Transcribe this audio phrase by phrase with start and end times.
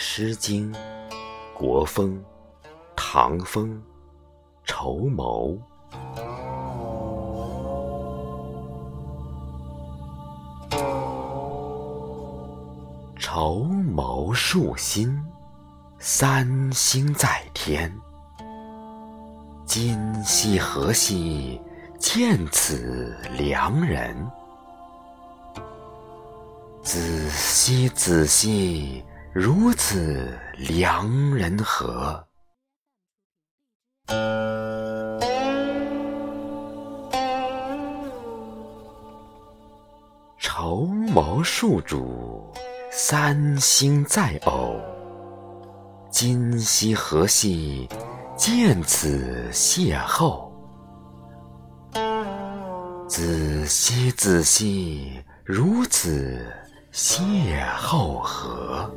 [0.00, 0.72] 诗经》
[1.52, 2.24] 国风
[2.94, 3.82] 唐风
[4.64, 5.58] 绸缪。
[13.18, 15.20] 绸缪束心，
[15.98, 17.92] 三星在天。
[19.66, 21.60] 今夕何夕，
[21.98, 24.16] 见此良人？
[26.84, 29.04] 子兮子兮，
[29.40, 32.26] 如此良人何？
[40.40, 42.52] 绸缪束主，
[42.90, 44.74] 三星在偶。
[46.10, 47.88] 今夕何夕，
[48.36, 50.50] 见此邂逅？
[53.06, 56.44] 子兮子兮，如此。
[56.90, 58.90] 邂逅何？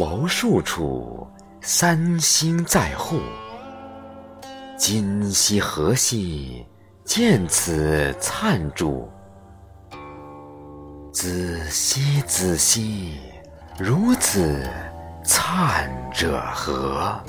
[0.00, 1.28] 毛树处，
[1.60, 3.20] 三星在户。
[4.74, 6.66] 今夕何夕，
[7.04, 9.06] 见此灿烛。
[11.12, 13.20] 子兮子兮，
[13.78, 14.66] 如此
[15.22, 17.20] 灿者何